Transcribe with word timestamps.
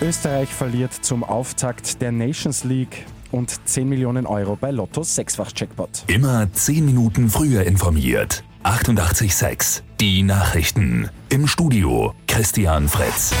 Österreich 0.00 0.48
verliert 0.48 0.92
zum 0.92 1.24
Auftakt 1.24 2.00
der 2.00 2.12
Nations 2.12 2.62
League 2.62 3.04
und 3.32 3.58
10 3.68 3.88
Millionen 3.88 4.26
Euro 4.26 4.56
bei 4.56 4.70
Lotto 4.70 5.02
sechsfach 5.02 5.50
Jackpot. 5.54 6.04
Immer 6.06 6.52
10 6.52 6.84
Minuten 6.84 7.28
früher 7.28 7.64
informiert. 7.64 8.44
88.6 8.62 9.82
Die 10.00 10.22
Nachrichten. 10.22 11.08
Im 11.30 11.48
Studio 11.48 12.14
Christian 12.28 12.88
Fritz. 12.88 13.32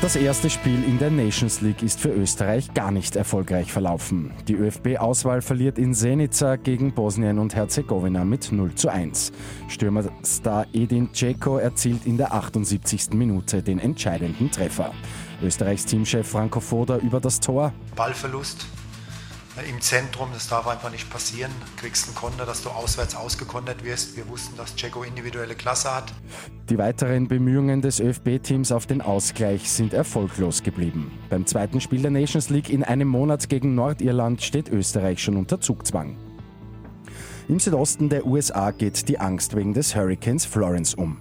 Das 0.00 0.16
erste 0.16 0.48
Spiel 0.48 0.82
in 0.84 0.98
der 0.98 1.10
Nations 1.10 1.60
League 1.60 1.82
ist 1.82 2.00
für 2.00 2.08
Österreich 2.08 2.72
gar 2.72 2.90
nicht 2.90 3.16
erfolgreich 3.16 3.70
verlaufen. 3.70 4.30
Die 4.48 4.54
ÖFB-Auswahl 4.54 5.42
verliert 5.42 5.76
in 5.76 5.92
Senica 5.92 6.56
gegen 6.56 6.94
Bosnien 6.94 7.38
und 7.38 7.54
Herzegowina 7.54 8.24
mit 8.24 8.50
0 8.50 8.74
zu 8.76 8.88
1. 8.88 9.30
Stürmerstar 9.68 10.66
Edin 10.72 11.12
Dzeko 11.12 11.58
erzielt 11.58 12.06
in 12.06 12.16
der 12.16 12.32
78. 12.32 13.10
Minute 13.12 13.62
den 13.62 13.78
entscheidenden 13.78 14.50
Treffer. 14.50 14.94
Österreichs 15.42 15.84
Teamchef 15.84 16.26
Franco 16.26 16.60
Foda 16.60 16.96
über 16.96 17.20
das 17.20 17.38
Tor. 17.38 17.74
Ballverlust 17.94 18.66
im 19.68 19.80
Zentrum, 19.80 20.28
das 20.32 20.48
darf 20.48 20.66
einfach 20.66 20.90
nicht 20.90 21.10
passieren. 21.10 21.50
Du 21.76 21.82
kriegst 21.82 22.06
einen 22.06 22.14
Konter, 22.14 22.46
dass 22.46 22.62
du 22.62 22.70
auswärts 22.70 23.16
ausgekontert 23.16 23.84
wirst. 23.84 24.16
Wir 24.16 24.28
wussten, 24.28 24.56
dass 24.56 24.76
Checo 24.76 25.02
individuelle 25.02 25.54
Klasse 25.54 25.94
hat. 25.94 26.12
Die 26.68 26.78
weiteren 26.78 27.26
Bemühungen 27.28 27.82
des 27.82 28.00
ÖFB-Teams 28.00 28.72
auf 28.72 28.86
den 28.86 29.02
Ausgleich 29.02 29.70
sind 29.70 29.92
erfolglos 29.92 30.62
geblieben. 30.62 31.10
Beim 31.28 31.46
zweiten 31.46 31.80
Spiel 31.80 32.02
der 32.02 32.12
Nations 32.12 32.48
League 32.48 32.70
in 32.70 32.84
einem 32.84 33.08
Monat 33.08 33.48
gegen 33.48 33.74
Nordirland 33.74 34.42
steht 34.42 34.68
Österreich 34.68 35.22
schon 35.22 35.36
unter 35.36 35.60
Zugzwang. 35.60 36.16
Im 37.48 37.58
Südosten 37.58 38.08
der 38.08 38.26
USA 38.26 38.70
geht 38.70 39.08
die 39.08 39.18
Angst 39.18 39.56
wegen 39.56 39.74
des 39.74 39.96
Hurricanes 39.96 40.44
Florence 40.44 40.94
um. 40.94 41.18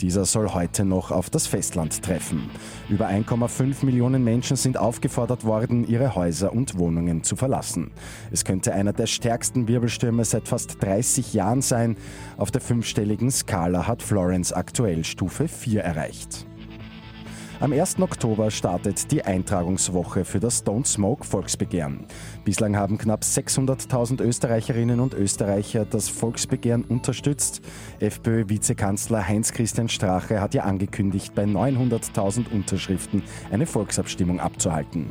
Dieser 0.00 0.26
soll 0.26 0.52
heute 0.52 0.84
noch 0.84 1.10
auf 1.10 1.30
das 1.30 1.46
Festland 1.46 2.02
treffen. 2.02 2.50
Über 2.90 3.08
1,5 3.08 3.84
Millionen 3.84 4.22
Menschen 4.24 4.56
sind 4.56 4.76
aufgefordert 4.76 5.44
worden, 5.44 5.88
ihre 5.88 6.14
Häuser 6.14 6.52
und 6.52 6.78
Wohnungen 6.78 7.22
zu 7.22 7.34
verlassen. 7.34 7.90
Es 8.30 8.44
könnte 8.44 8.74
einer 8.74 8.92
der 8.92 9.06
stärksten 9.06 9.68
Wirbelstürme 9.68 10.24
seit 10.24 10.48
fast 10.48 10.82
30 10.82 11.32
Jahren 11.32 11.62
sein. 11.62 11.96
Auf 12.36 12.50
der 12.50 12.60
fünfstelligen 12.60 13.30
Skala 13.30 13.86
hat 13.86 14.02
Florence 14.02 14.52
aktuell 14.52 15.02
Stufe 15.04 15.48
4 15.48 15.82
erreicht. 15.82 16.46
Am 17.58 17.72
1. 17.72 18.00
Oktober 18.00 18.50
startet 18.50 19.10
die 19.10 19.24
Eintragungswoche 19.24 20.26
für 20.26 20.40
das 20.40 20.62
Don't 20.66 20.86
Smoke 20.86 21.24
Volksbegehren. 21.24 22.04
Bislang 22.44 22.76
haben 22.76 22.98
knapp 22.98 23.22
600.000 23.22 24.22
Österreicherinnen 24.22 25.00
und 25.00 25.14
Österreicher 25.14 25.86
das 25.86 26.10
Volksbegehren 26.10 26.84
unterstützt. 26.84 27.62
FPÖ-Vizekanzler 27.98 29.26
Heinz-Christian 29.26 29.88
Strache 29.88 30.42
hat 30.42 30.52
ja 30.52 30.64
angekündigt, 30.64 31.34
bei 31.34 31.44
900.000 31.44 32.52
Unterschriften 32.52 33.22
eine 33.50 33.64
Volksabstimmung 33.64 34.38
abzuhalten. 34.38 35.10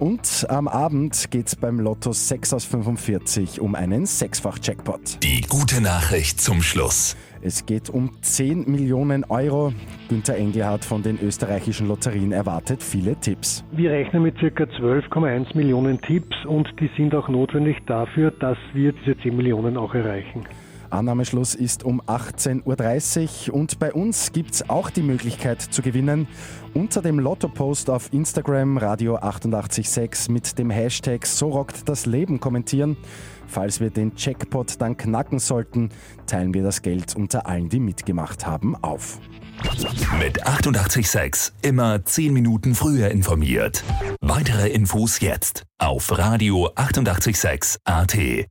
Und 0.00 0.46
am 0.48 0.66
Abend 0.66 1.30
geht 1.30 1.48
es 1.48 1.56
beim 1.56 1.78
Lotto 1.78 2.12
6 2.12 2.54
aus 2.54 2.64
45 2.64 3.60
um 3.60 3.74
einen 3.74 4.06
Sechsfach-Jackpot. 4.06 5.22
Die 5.22 5.42
gute 5.42 5.82
Nachricht 5.82 6.40
zum 6.40 6.62
Schluss. 6.62 7.18
Es 7.42 7.66
geht 7.66 7.90
um 7.90 8.10
10 8.22 8.64
Millionen 8.70 9.24
Euro. 9.24 9.74
Günter 10.08 10.36
Engelhardt 10.36 10.86
von 10.86 11.02
den 11.02 11.20
österreichischen 11.20 11.86
Lotterien 11.86 12.32
erwartet 12.32 12.82
viele 12.82 13.14
Tipps. 13.16 13.62
Wir 13.72 13.90
rechnen 13.90 14.22
mit 14.22 14.38
ca. 14.38 14.46
12,1 14.64 15.54
Millionen 15.54 16.00
Tipps 16.00 16.46
und 16.46 16.66
die 16.80 16.88
sind 16.96 17.14
auch 17.14 17.28
notwendig 17.28 17.76
dafür, 17.84 18.30
dass 18.30 18.56
wir 18.72 18.92
diese 18.92 19.18
10 19.18 19.36
Millionen 19.36 19.76
auch 19.76 19.94
erreichen. 19.94 20.46
Annahmeschluss 20.90 21.54
ist 21.54 21.84
um 21.84 22.00
18.30 22.02 23.48
Uhr 23.48 23.54
und 23.54 23.78
bei 23.78 23.92
uns 23.92 24.32
gibt 24.32 24.54
es 24.54 24.68
auch 24.68 24.90
die 24.90 25.02
Möglichkeit 25.02 25.60
zu 25.60 25.82
gewinnen. 25.82 26.28
Unter 26.74 27.02
dem 27.02 27.18
Lotto-Post 27.18 27.90
auf 27.90 28.12
Instagram 28.12 28.76
Radio 28.78 29.16
886 29.16 30.28
mit 30.28 30.58
dem 30.58 30.70
Hashtag 30.70 31.26
So 31.26 31.50
rockt 31.50 31.88
das 31.88 32.06
Leben 32.06 32.40
kommentieren. 32.40 32.96
Falls 33.46 33.80
wir 33.80 33.90
den 33.90 34.12
Jackpot 34.16 34.80
dann 34.80 34.96
knacken 34.96 35.38
sollten, 35.38 35.90
teilen 36.26 36.54
wir 36.54 36.62
das 36.62 36.82
Geld 36.82 37.16
unter 37.16 37.46
allen, 37.46 37.68
die 37.68 37.80
mitgemacht 37.80 38.46
haben, 38.46 38.76
auf. 38.76 39.18
Mit 40.18 40.46
886 40.46 41.52
immer 41.62 42.04
10 42.04 42.32
Minuten 42.32 42.74
früher 42.74 43.10
informiert. 43.10 43.84
Weitere 44.20 44.68
Infos 44.68 45.20
jetzt 45.20 45.64
auf 45.78 46.16
Radio 46.16 46.70
886 46.74 47.80
AT. 47.84 48.46